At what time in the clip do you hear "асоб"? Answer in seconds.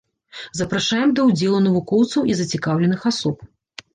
3.13-3.37